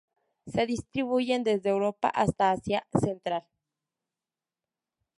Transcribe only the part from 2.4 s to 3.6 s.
Asia central.